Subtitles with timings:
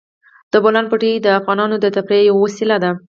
[0.51, 2.91] د بولان پټي د افغانانو د تفریح یوه وسیله ده.